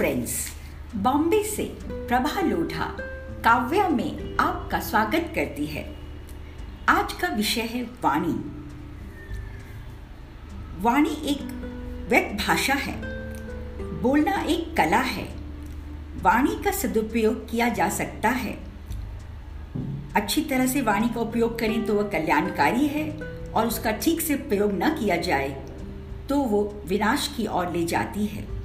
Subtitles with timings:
[0.00, 0.34] Friends
[0.96, 2.84] Bombay से प्रभा लोढ़ा
[3.44, 5.82] काव्या में आपका स्वागत करती है।
[6.88, 8.32] आज का विषय है वाणी।
[10.82, 11.42] वाणी एक
[12.10, 12.94] व्यक्त भाषा है,
[14.02, 15.24] बोलना एक कला है,
[16.22, 18.56] वाणी का सदुपयोग किया जा सकता है।
[20.16, 23.10] अच्छी तरह से वाणी का उपयोग करें तो वह कल्याणकारी है
[23.52, 25.50] और उसका ठीक से प्रयोग न किया जाए
[26.28, 28.59] तो वो विनाश की ओर ले जाती है।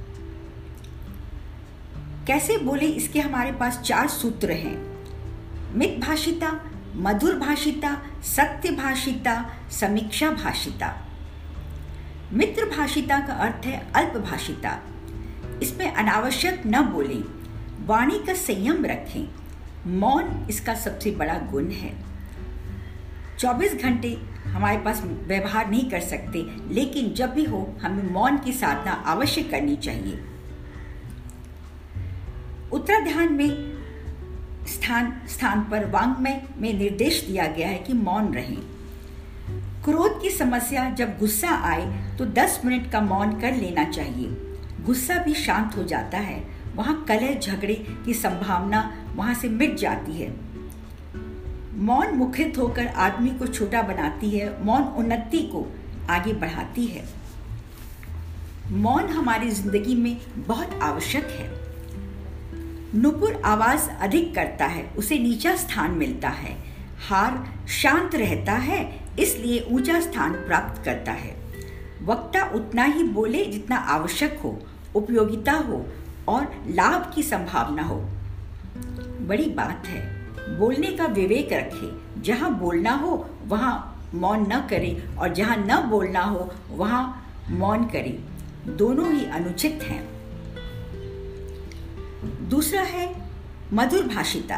[2.27, 4.97] कैसे बोले इसके हमारे पास चार सूत्र हैं?
[5.73, 11.07] मित भाषिता, मधुर भाषिता, सत्य भाषिता, समीक्षा भाषिता।
[12.33, 14.79] मित्र भाषिता का अर्थ है अल्प भाषिता।
[15.63, 17.23] इसमें अनावश्यक न बोलें,
[17.85, 19.29] वाणी का संयम रखें।
[19.87, 22.03] मौन इसका सबसे बड़ा गुण है।
[23.39, 28.53] 24 घंटे हमारे पास व्यवहार नहीं कर सकते, लेकिन जब भी हो, हमें मौन की
[28.53, 30.23] साधना अवश्य करनी चाहिए।
[32.73, 33.75] उत्तराध्यान में
[34.67, 38.57] स्थान स्थान पर वांग्मय में निर्देश दिया गया है कि मौन रहें।
[39.83, 44.27] क्रोध की समस्या जब गुस्सा आए तो 10 मिनट का मौन कर लेना चाहिए।
[44.85, 46.43] गुस्सा भी शांत हो जाता है।
[46.75, 47.73] वहाँ कलह, झगड़े
[48.05, 50.33] की संभावना वहाँ से मिट जाती है।
[51.77, 55.65] मौन मुखरित होकर आदमी को छोटा बनाती है। मौन उन्नति को
[56.09, 57.05] आगे बढ़ाती है।
[58.71, 61.64] मौन हमारी ज़िंदगी में बहुत आवश्यक है।
[62.95, 66.57] नुपुर आवाज़ अधिक करता है, उसे नीचा स्थान मिलता है।
[67.09, 71.35] हार शांत रहता है, इसलिए ऊँचा स्थान प्राप्त करता है।
[72.03, 74.59] वक्ता उतना ही बोले जितना आवश्यक हो,
[74.95, 75.85] उपयोगिता हो
[76.27, 77.95] और लाभ की संभावना हो।
[79.21, 80.21] बड़ी बात है,
[80.59, 86.21] बोलने का विवेक रखें। जहाँ बोलना हो, वहाँ मौन न करें और जहाँ न बोलना
[86.21, 88.23] हो, वहाँ मौन करें।
[88.77, 90.14] दोनों ही अनुचित हैं।
[92.49, 93.05] दूसरा है
[93.73, 94.57] मधुर भाषिता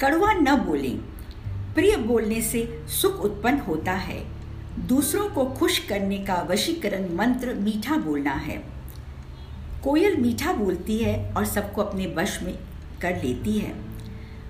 [0.00, 0.98] कड़वा न बोलें,
[1.74, 4.18] प्रिय बोलने से सुख उत्पन्न होता है।
[4.88, 8.56] दूसरों को खुश करने का वशीकरण मंत्र मीठा बोलना है।
[9.84, 12.54] कोयल मीठा बोलती है और सबको अपने वश में
[13.02, 13.74] कर लेती है।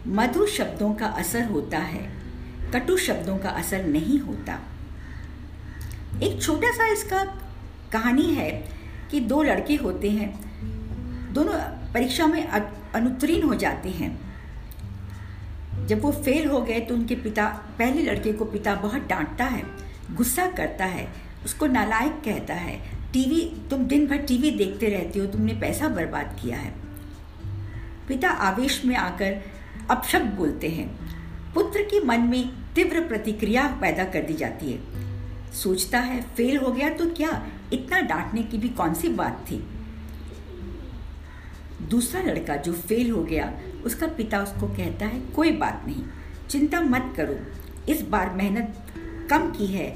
[0.07, 2.03] मधुर शब्दों का असर होता है,
[2.73, 4.59] कटु शब्दों का असर नहीं होता।
[6.23, 7.25] एक छोटा सा इसका
[7.93, 8.51] कहानी है
[9.11, 10.31] कि दो लड़के होते हैं।
[11.33, 11.55] दोनों
[11.95, 14.33] परीक्षा में अनुत्तीर्ण हो जाते हैं।
[15.87, 17.47] जब वो फेल हो गए तो उनके पिता,
[17.79, 19.63] पहले लड़के को पिता बहुत डांटता है,
[20.15, 21.09] गुस्सा करता है,
[21.45, 22.81] उसको नालायक कहता है,
[23.13, 26.75] टीवी, तुम दिन भर टीवी देखते रहते हो, तुमने पैसा बर्बाद किया है।
[28.09, 29.43] पिता आवेश में आकर
[29.91, 30.89] अपशब्द बोलते हैं।
[31.55, 34.81] पुत्र के मन में तीव्र प्रतिक्रिया पैदा कर दी जाती है।
[35.53, 37.47] सोचता है फेल हो गया तो क्या?
[37.73, 39.72] इतना डांटने की भी कौन सी बात थी?
[41.91, 43.53] दूसरा लड़का जो फेल हो गया
[43.85, 46.05] उसका पिता उसको कहता है कोई बात नहीं
[46.51, 47.37] चिंता मत करो।
[47.93, 48.75] इस बार मेहनत
[49.31, 49.87] कम की है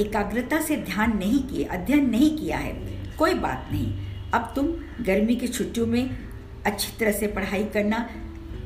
[0.00, 2.72] एकाग्रता से ध्यान नहीं किए अध्ययन नहीं किया है।
[3.18, 4.66] कोई बात नहीं अब तुम
[5.04, 6.18] गर्मी की छुट्टियों में
[6.66, 8.08] अच्छी तरह से पढ़ाई करना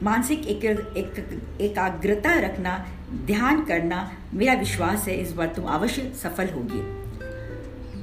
[0.02, 2.86] मानसिक एक, एक, एकाग्रता रखना
[3.24, 6.82] ध्यान करना मेरा विश्वास है इस बार तुम अवश्य सफल होगी।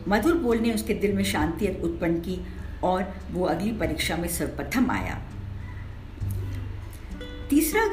[0.08, 2.40] मधुर बोल ने उसके दिल में शांति उत्पन्न की
[2.84, 5.22] और वो अगली परीक्षा में सर्वप्रथम आया।
[7.50, 7.88] तीसरा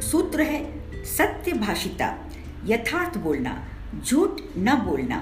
[0.00, 0.64] सूत्र है,
[1.04, 2.30] सत्य भाषिता,
[2.64, 3.68] यथार्थ बोलना,
[4.04, 5.16] झूठ न बोलना।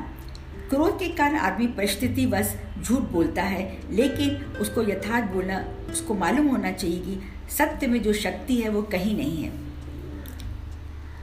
[0.70, 6.46] क्रोध के कारण आदमी परिस्थिति बस झूठ बोलता है, लेकिन उसको यथार्थ बोलना, उसको मालूम
[6.46, 7.20] होना चाहिए कि
[7.50, 9.52] सत्य में जो शक्ति है वो कहीं नहीं है।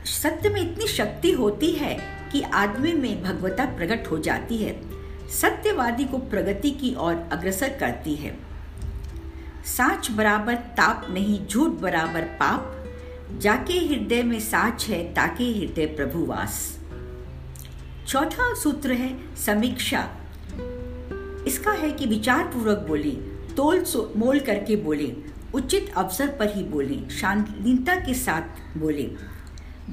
[0.06, 2.00] सत्य में इतनी शक्ति होती है
[2.31, 4.98] कि आदमी में भगवता प्रकट हो जाती है।
[5.29, 8.38] सत्यवादी को प्रगति की ओर अग्रसर करती है।
[9.66, 12.75] साच बराबर ताप नहीं, झूठ बराबर पाप।
[13.38, 16.80] जाके हृदय में साच है, ताके हृदय प्रभुवास
[18.07, 20.09] चौथा सूत्र है, समीक्षा।
[21.48, 23.12] इसका है कि विचार पूर्वक बोले,
[23.56, 23.86] तोल
[24.18, 25.15] मोल करके बोले,
[25.53, 29.03] उचित अवसर पर ही बोले शांतिता के साथ बोले।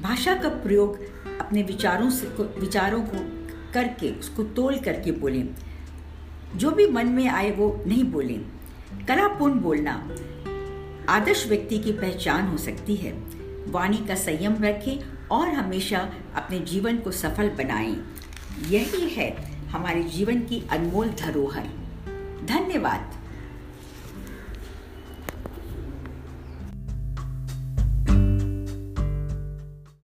[0.01, 0.99] भाषा का प्रयोग
[1.39, 2.27] अपने विचारों से
[2.59, 5.49] विचारों को करके, उसको तोल करके बोलें।
[6.55, 8.45] जो भी मन में आए वो नहीं बोलें।
[9.07, 10.15] कलापूर्ण बोलना
[11.09, 13.11] आदर्श व्यक्ति की पहचान हो सकती है।
[13.67, 18.03] वाणी का संयम रखें और हमेशा अपने जीवन को सफल बनाएँ।
[18.69, 21.63] यही है हमारे जीवन की अनमोल धरोहर।
[22.45, 23.26] धन्यवाद।